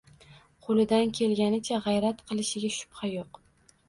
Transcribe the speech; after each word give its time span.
qo'lidan 0.67 1.11
kelganicha 1.19 1.77
g'ayrat 1.83 2.23
qilishiga 2.31 2.71
shubha 2.79 3.11
yo'q. 3.11 3.39